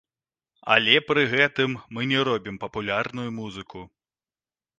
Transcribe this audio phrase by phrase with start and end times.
[0.75, 3.79] Але пры гэтым мы не робім папулярную музыку.